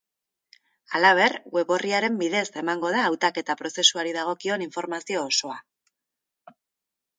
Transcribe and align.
Halaber, 0.99 1.35
web 1.57 1.73
orriaren 1.75 2.17
bidez 2.21 2.45
emango 2.63 2.91
da 2.97 3.03
hautaketa 3.11 3.57
prozesuari 3.61 4.17
dagokion 4.19 4.67
informazio 4.69 5.25
osoa. 5.29 5.63